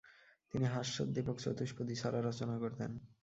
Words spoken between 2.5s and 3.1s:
করতেন।